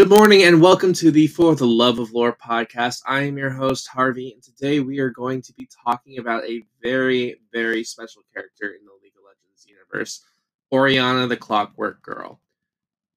[0.00, 3.02] Good morning and welcome to the For the Love of Lore podcast.
[3.06, 6.62] I am your host, Harvey, and today we are going to be talking about a
[6.82, 10.24] very, very special character in the League of Legends universe,
[10.72, 12.40] Orianna the Clockwork Girl.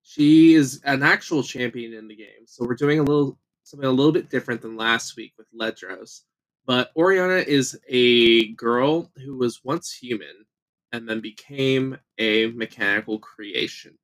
[0.01, 3.89] She is an actual champion in the game, so we're doing a little something a
[3.89, 6.23] little bit different than last week with Ledros.
[6.65, 10.45] But Orianna is a girl who was once human
[10.91, 13.97] and then became a mechanical creation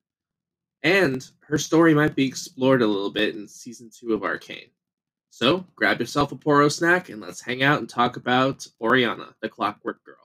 [0.83, 4.69] and her story might be explored a little bit in season two of Arcane.
[5.29, 9.49] So grab yourself a Poro snack and let's hang out and talk about Orianna, the
[9.49, 10.15] Clockwork Girl.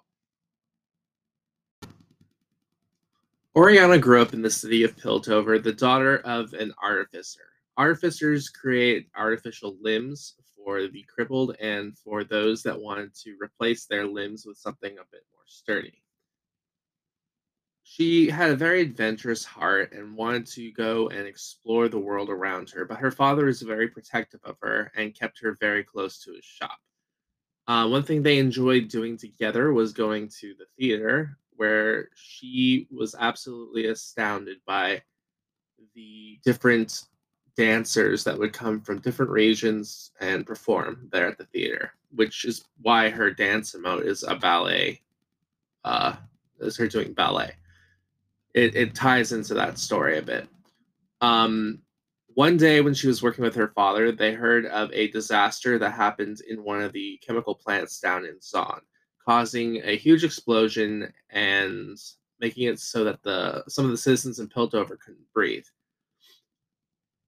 [3.56, 7.40] Orianna grew up in the city of Piltover, the daughter of an artificer.
[7.76, 14.06] Artificers create artificial limbs for the crippled and for those that wanted to replace their
[14.06, 16.03] limbs with something a bit more sturdy
[17.86, 22.70] she had a very adventurous heart and wanted to go and explore the world around
[22.70, 26.32] her, but her father was very protective of her and kept her very close to
[26.32, 26.78] his shop.
[27.68, 33.14] Uh, one thing they enjoyed doing together was going to the theater, where she was
[33.18, 35.02] absolutely astounded by
[35.94, 37.04] the different
[37.54, 42.64] dancers that would come from different regions and perform there at the theater, which is
[42.80, 45.02] why her dance emote is a ballet,
[45.84, 46.16] uh,
[46.60, 47.52] is her doing ballet
[48.54, 50.48] it, it ties into that story a bit.
[51.20, 51.80] Um,
[52.34, 55.90] one day when she was working with her father, they heard of a disaster that
[55.90, 58.80] happened in one of the chemical plants down in Zaun,
[59.24, 61.98] causing a huge explosion and
[62.40, 65.66] making it so that the some of the citizens in Piltover couldn't breathe.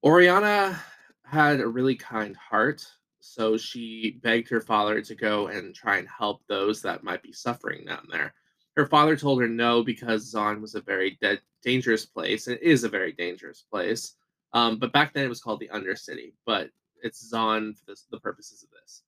[0.04, 0.78] Orianna
[1.24, 2.84] had a really kind heart,
[3.20, 7.32] so she begged her father to go and try and help those that might be
[7.32, 8.34] suffering down there.
[8.76, 12.46] Her father told her no because Zaun was a very de- dangerous place.
[12.46, 14.14] It is a very dangerous place.
[14.52, 16.70] Um, but back then it was called the Undercity, but
[17.02, 19.02] it's Zaun for this, the purposes of this.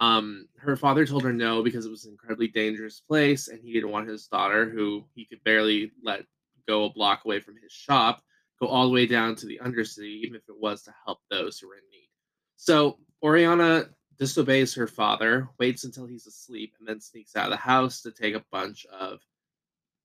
[0.00, 3.72] Um, her father told her no because it was an incredibly dangerous place, and he
[3.72, 6.24] didn't want his daughter, who he could barely let
[6.66, 8.22] go a block away from his shop,
[8.60, 11.58] go all the way down to the Undercity, even if it was to help those
[11.58, 12.08] who were in need.
[12.56, 13.86] So Orianna
[14.18, 18.10] disobeys her father, waits until he's asleep, and then sneaks out of the house to
[18.10, 19.20] take a bunch of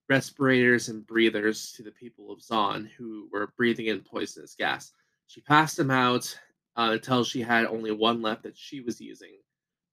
[0.09, 4.91] respirators and breathers to the people of Zaun who were breathing in poisonous gas.
[5.27, 6.37] She passed them out
[6.77, 9.37] uh, until she had only one left that she was using.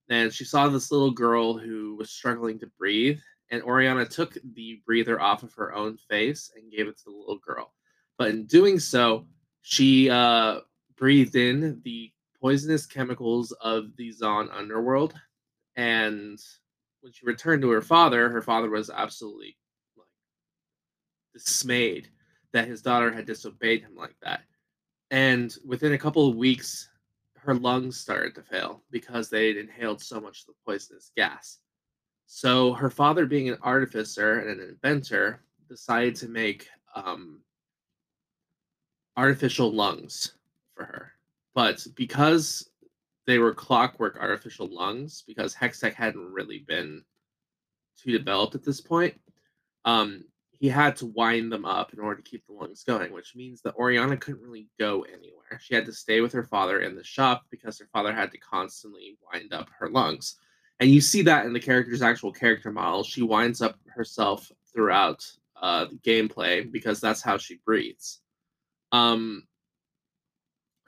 [0.08, 3.18] And she saw this little girl who was struggling to breathe,
[3.50, 7.10] and Orianna took the breather off of her own face and gave it to the
[7.10, 7.72] little girl.
[8.18, 9.26] But in doing so,
[9.62, 10.60] she uh,
[10.96, 12.12] breathed in the
[12.44, 15.14] poisonous chemicals of the Zaun underworld.
[15.76, 16.38] And
[17.00, 19.56] when she returned to her father, her father was absolutely
[19.96, 20.06] like
[21.32, 22.10] dismayed
[22.52, 24.42] that his daughter had disobeyed him like that.
[25.10, 26.90] And within a couple of weeks,
[27.38, 31.60] her lungs started to fail because they had inhaled so much of the poisonous gas.
[32.26, 37.40] So her father, being an artificer and an inventor, decided to make um,
[39.16, 40.34] artificial lungs
[40.74, 41.13] for her.
[41.54, 42.70] But because
[43.26, 47.04] they were clockwork artificial lungs, because Hextech hadn't really been
[48.02, 49.18] too developed at this point,
[49.84, 50.24] um,
[50.58, 53.60] he had to wind them up in order to keep the lungs going, which means
[53.62, 55.60] that Orianna couldn't really go anywhere.
[55.60, 58.38] She had to stay with her father in the shop because her father had to
[58.38, 60.36] constantly wind up her lungs.
[60.80, 63.04] And you see that in the character's actual character model.
[63.04, 65.24] She winds up herself throughout
[65.60, 68.20] uh, the gameplay because that's how she breathes.
[68.92, 69.46] Um,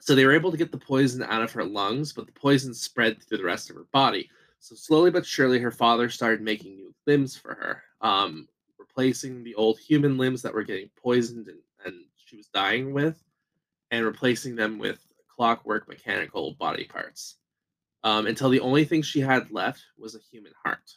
[0.07, 2.73] so they were able to get the poison out of her lungs, but the poison
[2.73, 4.29] spread through the rest of her body.
[4.59, 8.47] So slowly but surely, her father started making new limbs for her, um,
[8.79, 13.21] replacing the old human limbs that were getting poisoned and, and she was dying with,
[13.91, 17.35] and replacing them with clockwork mechanical body parts.
[18.05, 20.89] Um, until the only thing she had left was a human heart.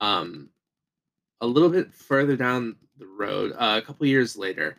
[0.00, 0.50] Um,
[1.40, 4.76] a little bit further down the road, uh, a couple years later,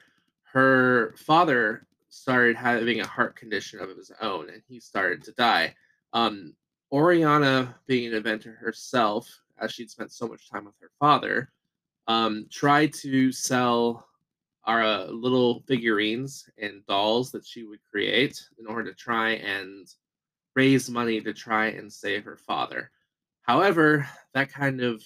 [0.54, 5.74] her father started having a heart condition of his own and he started to die.
[6.14, 6.54] Um,
[6.92, 9.28] Orianna, being an inventor herself,
[9.60, 11.50] as she'd spent so much time with her father,
[12.08, 14.06] um, tried to sell
[14.66, 19.88] our uh, little figurines and dolls that she would create in order to try and
[20.56, 22.92] raise money to try and save her father.
[23.44, 25.02] However, that kind of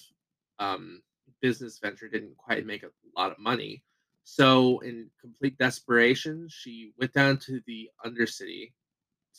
[0.57, 1.01] um,
[1.41, 3.83] business venture didn't quite make a lot of money.
[4.27, 8.73] So, in complete desperation, she went down to the Undercity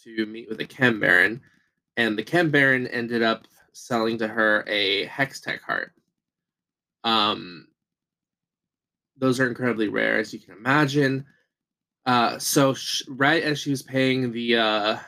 [0.05, 1.41] to meet with a Chem Baron,
[1.97, 5.93] and the Chem Baron ended up selling to her a Hextech heart.
[7.03, 7.67] Um,
[9.17, 11.27] those are incredibly rare, as you can imagine.
[12.07, 14.99] Uh, so sh- right as she was paying the uh,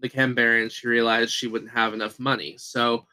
[0.00, 2.56] the Chem Baron, she realized she wouldn't have enough money.
[2.58, 3.06] So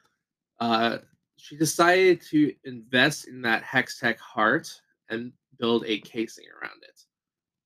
[0.59, 0.97] uh,
[1.37, 4.69] she decided to invest in that Hextech heart
[5.07, 7.01] and build a casing around it.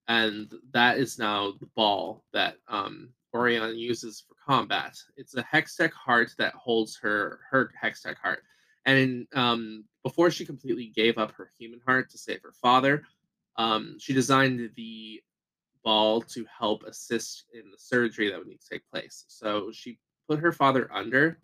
[0.07, 4.97] And that is now the ball that um, Orianna uses for combat.
[5.15, 8.43] It's a Hextech heart that holds her her Hextech heart.
[8.85, 13.03] And in, um, before she completely gave up her human heart to save her father,
[13.55, 15.21] um, she designed the
[15.83, 19.25] ball to help assist in the surgery that would need to take place.
[19.27, 21.39] So she put her father under,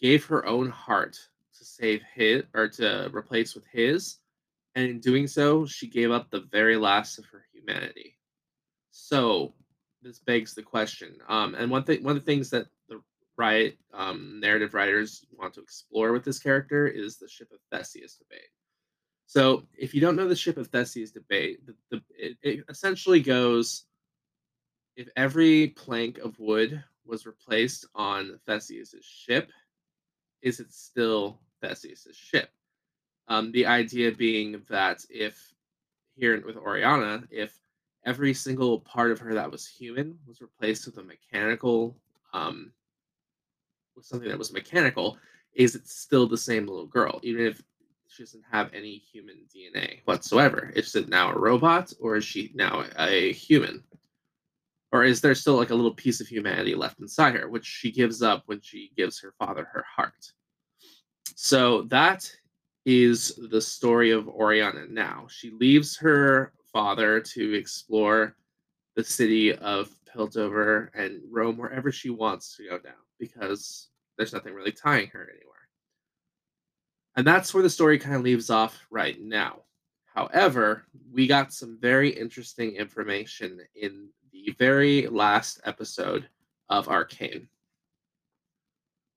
[0.00, 1.18] gave her own heart
[1.58, 4.18] to save his or to replace with his,
[4.76, 8.18] and in doing so, she gave up the very last of her humanity.
[8.90, 9.54] So
[10.02, 11.16] this begs the question.
[11.28, 13.00] Um, and one thing, one of the things that the
[13.38, 18.16] Riot um, narrative writers want to explore with this character is the ship of Theseus
[18.16, 18.48] debate.
[19.26, 23.20] So, if you don't know the ship of Theseus debate, the, the, it, it essentially
[23.20, 23.84] goes
[24.96, 29.50] if every plank of wood was replaced on Theseus's ship,
[30.42, 32.50] is it still Theseus's ship?
[33.28, 35.52] Um, the idea being that if
[36.14, 37.58] here with Orianna, if
[38.04, 41.96] every single part of her that was human was replaced with a mechanical,
[42.32, 42.72] um,
[43.96, 45.18] with something that was mechanical,
[45.54, 47.62] is it still the same little girl, even if
[48.08, 50.72] she doesn't have any human DNA whatsoever.
[50.74, 53.82] Is it now a robot or is she now a human?
[54.92, 57.90] Or is there still like a little piece of humanity left inside her, which she
[57.90, 60.32] gives up when she gives her father her heart?
[61.34, 62.30] So that
[62.86, 65.26] is the story of Orianna now.
[65.28, 68.36] She leaves her father to explore
[68.94, 74.54] the city of Piltover and roam wherever she wants to go down because there's nothing
[74.54, 75.56] really tying her anywhere.
[77.16, 79.62] And that's where the story kind of leaves off right now.
[80.14, 86.28] However, we got some very interesting information in the very last episode
[86.68, 87.48] of Arcane.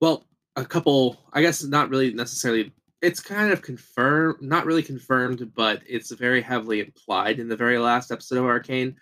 [0.00, 0.24] Well,
[0.56, 5.82] a couple, I guess not really necessarily, it's kind of confirmed, not really confirmed, but
[5.88, 8.96] it's very heavily implied in the very last episode of Arcane.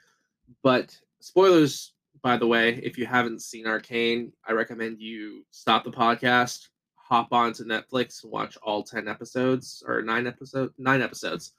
[0.62, 5.91] But spoilers, by the way, if you haven't seen Arcane, I recommend you stop the
[5.91, 11.53] podcast, hop onto Netflix and watch all 10 episodes or nine episodes, nine episodes,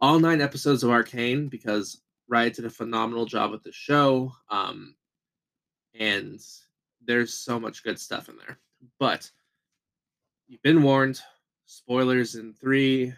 [0.00, 4.32] all nine episodes of Arcane because Riot did a phenomenal job with the show.
[4.50, 4.94] Um,
[5.98, 6.40] and
[7.04, 8.58] there's so much good stuff in there.
[8.98, 9.30] But
[10.48, 11.20] you've been warned.
[11.72, 13.12] Spoilers in three,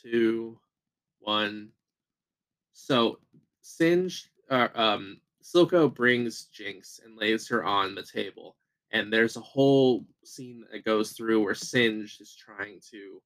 [0.00, 0.58] two,
[1.20, 1.70] one.
[2.72, 3.18] So
[3.60, 8.56] Singed, uh, um, Silco brings Jinx and lays her on the table
[8.92, 13.20] and there's a whole scene that goes through where Singed is trying to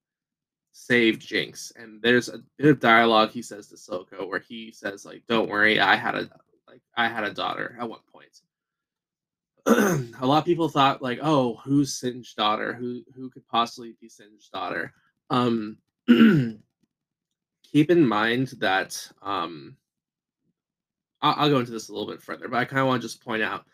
[0.71, 5.05] save Jinx, and there's a bit of dialogue he says to Silco where he says
[5.05, 6.29] like, "Don't worry, I had a
[6.67, 8.41] like I had a daughter at one point."
[10.21, 12.73] a lot of people thought like, "Oh, who's Singed's daughter?
[12.73, 14.93] Who who could possibly be Singed's daughter?"
[15.29, 15.77] Um,
[17.63, 19.75] keep in mind that um,
[21.21, 23.07] I'll, I'll go into this a little bit further, but I kind of want to
[23.07, 23.65] just point out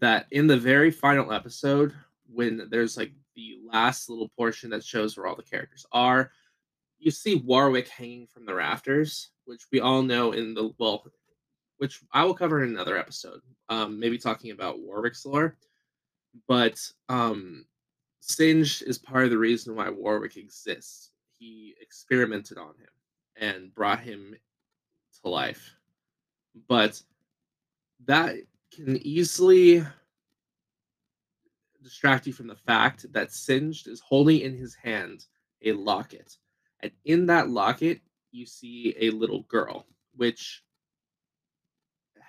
[0.00, 1.94] that in the very final episode,
[2.28, 6.32] when there's like the last little portion that shows where all the characters are,
[6.98, 11.04] you see Warwick hanging from the rafters, which we all know in the well,
[11.78, 15.56] which I will cover in another episode, um, maybe talking about Warwick's lore.
[16.48, 17.64] But um,
[18.38, 21.10] is part of the reason why Warwick exists.
[21.38, 22.88] He experimented on him
[23.36, 24.34] and brought him
[25.22, 25.74] to life.
[26.68, 27.00] But
[28.06, 28.36] that
[28.74, 29.84] can easily
[31.82, 35.26] distract you from the fact that Singed is holding in his hand
[35.62, 36.36] a locket.
[36.80, 38.00] And in that locket,
[38.32, 39.86] you see a little girl,
[40.16, 40.62] which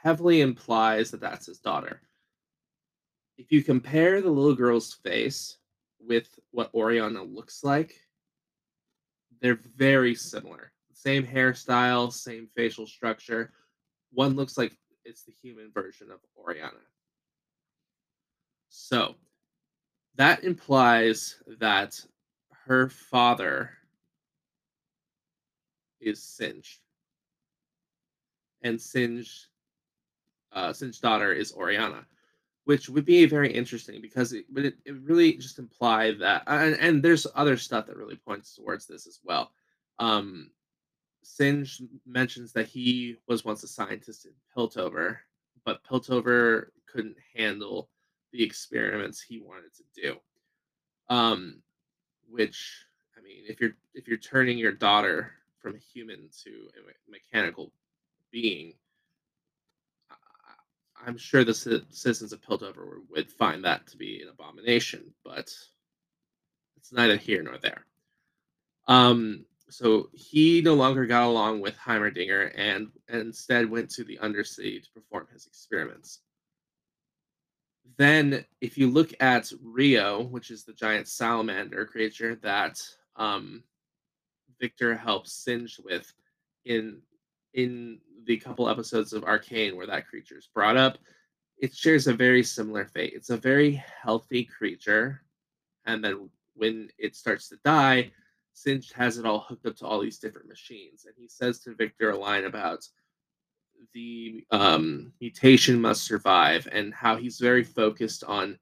[0.01, 2.01] heavily implies that that's his daughter.
[3.37, 5.57] If you compare the little girl's face
[5.99, 7.95] with what Orianna looks like,
[9.41, 10.71] they're very similar.
[10.93, 13.53] Same hairstyle, same facial structure.
[14.11, 14.73] One looks like
[15.05, 16.81] it's the human version of Orianna.
[18.69, 19.15] So
[20.15, 22.03] that implies that
[22.65, 23.71] her father
[25.99, 26.79] is Singed.
[28.63, 29.47] And Singed,
[30.53, 32.05] uh, daughter is Orianna,
[32.65, 36.75] which would be very interesting because it would it, it really just imply that, and,
[36.75, 39.51] and there's other stuff that really points towards this as well.
[39.99, 40.51] Um,
[41.23, 45.17] Singed mentions that he was once a scientist in Piltover,
[45.65, 47.89] but Piltover couldn't handle
[48.31, 50.17] the experiments he wanted to do.
[51.09, 51.61] Um,
[52.29, 52.85] which
[53.17, 57.71] I mean, if you're if you're turning your daughter from a human to a mechanical
[58.31, 58.73] being,
[61.07, 65.49] I'm sure the citizens of Piltover would find that to be an abomination, but
[66.75, 67.85] it's neither here nor there.
[68.89, 74.19] Um, so he no longer got along with Heimerdinger and, and instead went to the
[74.21, 76.19] Undercity to perform his experiments.
[77.95, 82.81] Then, if you look at Rio, which is the giant salamander creature that
[83.15, 83.63] um,
[84.59, 86.11] Viktor helps Singe with
[86.65, 87.01] in
[87.53, 90.97] in the couple episodes of Arcane where that creature is brought up,
[91.57, 93.13] it shares a very similar fate.
[93.15, 95.23] It's a very healthy creature,
[95.85, 98.11] and then when it starts to die,
[98.53, 101.75] Singed has it all hooked up to all these different machines, and he says to
[101.75, 102.87] Viktor a line about
[103.93, 108.57] the um, mutation must survive and how he's very focused on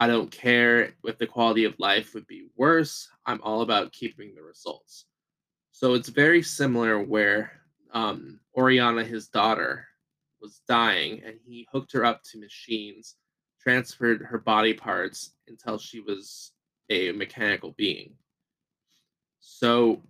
[0.00, 3.08] I don't care if the quality of life would be worse.
[3.26, 5.04] I'm all about keeping the results.
[5.72, 7.59] So it's very similar where
[7.92, 9.86] um, Orianna, his daughter,
[10.40, 13.16] was dying and he hooked her up to machines,
[13.60, 16.52] transferred her body parts until she was
[16.88, 18.14] a mechanical being.
[19.40, 20.02] So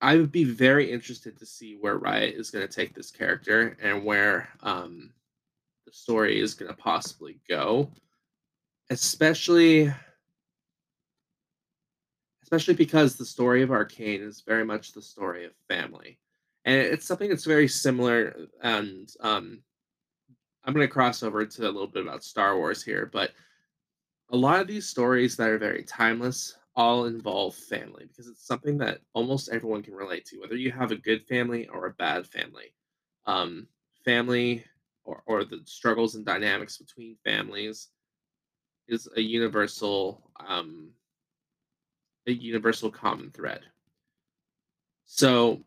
[0.00, 3.76] I would be very interested to see where Riot is going to take this character
[3.82, 5.12] and where um,
[5.86, 7.90] the story is going to possibly go,
[8.90, 9.92] especially
[12.46, 16.16] especially because the story of Arcane is very much the story of family,
[16.64, 18.46] and it's something that's very similar.
[18.62, 19.62] And um,
[20.64, 23.32] I'm going to cross over to a little bit about Star Wars here, but
[24.30, 28.78] a lot of these stories that are very timeless all involve family because it's something
[28.78, 32.28] that almost everyone can relate to, whether you have a good family or a bad
[32.28, 32.72] family.
[33.26, 33.66] Um,
[34.04, 34.64] family
[35.04, 37.88] or, or the struggles and dynamics between families
[38.86, 40.90] is a universal um,
[42.26, 43.60] a universal common thread.
[45.04, 45.60] So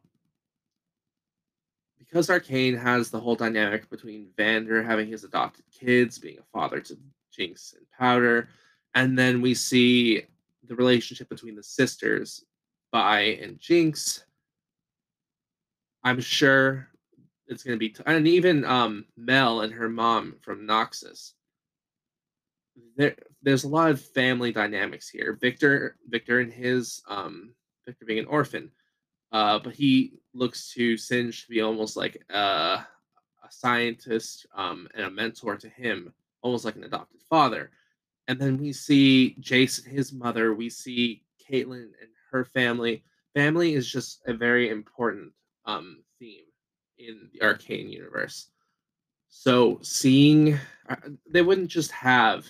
[2.09, 6.81] because Arcane has the whole dynamic between Vander having his adopted kids, being a father
[6.81, 6.97] to
[7.31, 8.49] Jinx and Powder,
[8.95, 10.23] and then we see
[10.67, 12.43] the relationship between the sisters,
[12.91, 14.23] Vi and Jinx.
[16.03, 16.87] I'm sure
[17.47, 21.33] it's going to be, t- and even um, Mel and her mom from Noxus.
[22.95, 25.37] There, there's a lot of family dynamics here.
[25.39, 27.53] Viktor, Viktor and his, um,
[27.85, 28.71] Viktor being an orphan,
[29.31, 32.87] uh, but he looks to Singe to be almost like a, a
[33.49, 37.71] scientist um, and a mentor to him, almost like an adopted father
[38.29, 40.53] and then we see Jason, his mother.
[40.53, 43.03] We see Caitlyn and her family.
[43.33, 45.33] Family is just a very important
[45.65, 46.45] um, theme
[46.99, 48.49] in the Arcane universe.
[49.29, 50.95] So seeing, uh,
[51.27, 52.45] they wouldn't just have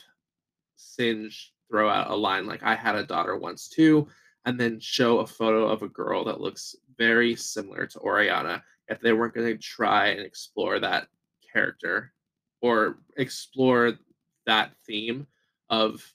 [0.79, 4.07] Singe throw out a line like "I had a daughter once too,"
[4.45, 8.63] and then show a photo of a girl that looks very similar to Orianna.
[8.87, 11.07] If they weren't going to try and explore that
[11.53, 12.13] character
[12.61, 13.97] or explore
[14.45, 15.27] that theme
[15.69, 16.13] of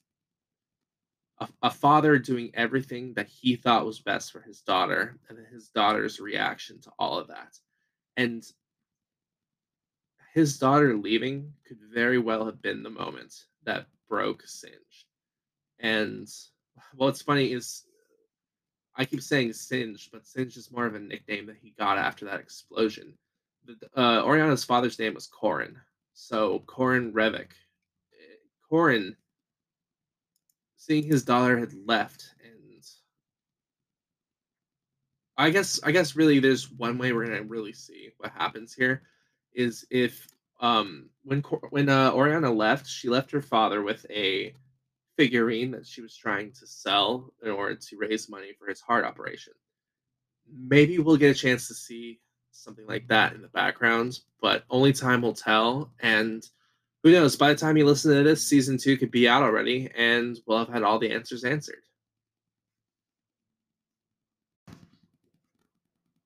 [1.38, 5.68] a, a, father doing everything that he thought was best for his daughter and his
[5.68, 7.58] daughter's reaction to all of that
[8.16, 8.44] and
[10.32, 15.06] his daughter leaving could very well have been the moment that broke singe.
[15.78, 16.28] And
[16.94, 17.84] what's funny is
[18.96, 22.24] i keep saying singe but singe is more of a nickname that he got after
[22.24, 23.14] that explosion.
[23.96, 25.76] Uh, orianna's father's name was Corin,
[26.12, 27.54] so Corin Reveck
[28.68, 29.16] Corin
[30.76, 32.54] seeing his daughter had left and
[35.36, 39.02] I guess I guess really there's one way we're gonna really see what happens here
[39.52, 40.28] is if
[40.60, 44.54] um when when uh, Orianna left, she left her father with a
[45.16, 49.04] figurine that she was trying to sell in order to raise money for his heart
[49.04, 49.52] operation.
[50.52, 52.20] Maybe we'll get a chance to see
[52.50, 55.92] something like that in the background, but only time will tell.
[56.00, 56.46] And
[57.02, 57.36] who knows?
[57.36, 60.58] By the time you listen to this, season two could be out already, and we'll
[60.58, 61.82] have had all the answers answered.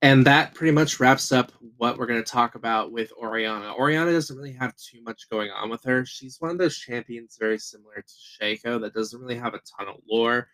[0.01, 3.73] And that pretty much wraps up what we're going to talk about with Orianna.
[3.73, 6.05] Orianna doesn't really have too much going on with her.
[6.05, 8.03] She's one of those champions very similar to
[8.43, 10.47] Shaco that doesn't really have a ton of lore.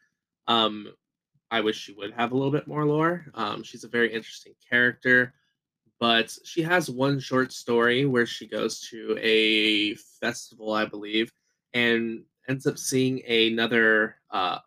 [0.47, 0.87] Um,
[1.51, 3.25] I wish she would have a little bit more lore.
[3.35, 5.33] Um, she's a very interesting character
[5.99, 11.31] but she has one short story where she goes to a festival, I believe,
[11.73, 14.59] and ends up seeing another uh,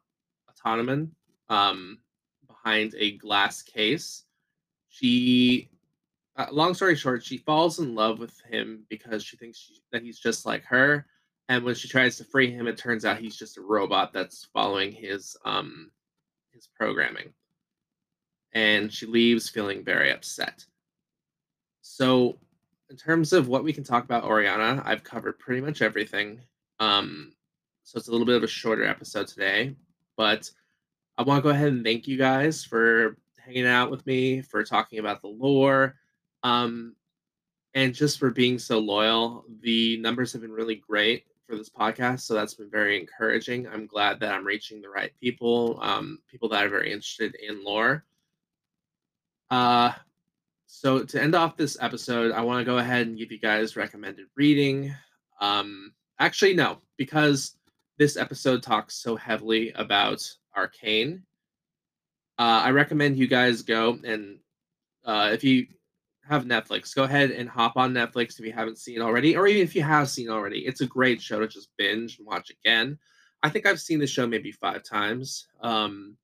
[0.65, 1.13] automaton
[1.49, 1.99] um,
[2.47, 4.25] behind a glass case.
[4.99, 5.69] She,
[6.37, 10.03] uh, long story short, she falls in love with him because she thinks she, that
[10.03, 11.07] he's just like her.
[11.49, 14.49] And when she tries to free him, it turns out he's just a robot that's
[14.53, 15.91] following his um,
[16.53, 17.33] his programming.
[18.53, 20.65] And she leaves feeling very upset.
[21.83, 22.39] So
[22.91, 26.41] in terms of what we can talk about Orianna, I've covered pretty much everything.
[26.81, 27.33] Um,
[27.85, 29.75] so it's a little bit of a shorter episode today,
[30.17, 30.51] but
[31.17, 33.17] I want to go ahead and thank you guys for
[33.49, 35.97] hanging out with me, for talking about the lore,
[36.43, 36.95] um,
[37.75, 39.45] and just for being so loyal.
[39.63, 43.67] The numbers have been really great for this podcast, so that's been very encouraging.
[43.67, 47.65] I'm glad that I'm reaching the right people, um, people that are very interested in
[47.65, 48.05] lore.
[49.51, 49.93] Uh,
[50.67, 53.77] so to end off this episode, I want to go ahead and give you guys
[53.77, 54.95] recommended reading.
[55.41, 57.57] Um, actually, no, because
[57.97, 60.23] this episode talks so heavily about
[60.55, 61.23] Arcane.
[62.39, 64.39] Uh, I recommend you guys go and
[65.05, 65.67] uh, if you
[66.29, 69.63] have Netflix, go ahead and hop on Netflix if you haven't seen already, or even
[69.63, 70.67] if you have seen already.
[70.67, 72.99] It's a great show to just binge and watch again.
[73.43, 75.49] I think I've seen the show maybe five times.
[75.63, 76.17] Um,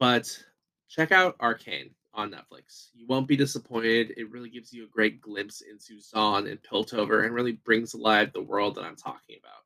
[0.00, 0.42] but
[0.88, 2.88] check out Arcane on Netflix.
[2.94, 4.14] You won't be disappointed.
[4.16, 8.32] It really gives you a great glimpse into Zaun and Piltover and really brings alive
[8.32, 9.62] the world that I'm talking about.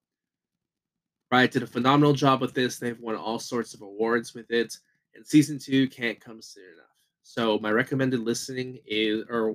[1.36, 2.78] Riot did a phenomenal job with this.
[2.78, 4.78] They've won all sorts of awards with it,
[5.14, 6.86] and season two can't come soon enough.
[7.22, 9.54] So my recommended listening is, or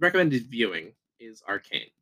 [0.00, 1.92] recommended viewing is Arcane.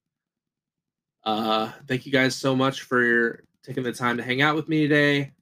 [1.22, 4.88] Uh, thank you guys so much for taking the time to hang out with me
[4.88, 5.32] today.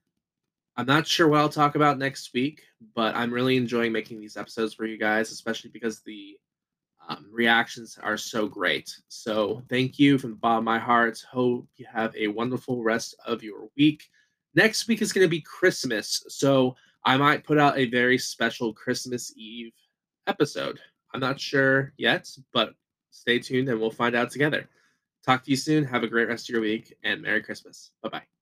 [0.77, 2.65] I'm not sure what I'll talk about next week,
[2.97, 6.37] but I'm really enjoying making these episodes for you guys, especially because the
[7.09, 8.95] um, reactions are so great.
[9.09, 11.25] So thank you from the bottom of my heart.
[11.31, 14.05] Hope you have a wonderful rest of your week.
[14.55, 18.73] Next week is going to be Christmas, so I might put out a very special
[18.73, 19.73] Christmas Eve
[20.27, 20.79] episode.
[21.15, 22.75] I'm not sure yet, but
[23.11, 24.69] stay tuned and we'll find out together.
[25.25, 25.85] Talk to you soon.
[25.85, 27.93] Have a great rest of your week and Merry Christmas.
[28.03, 28.38] Bye bye.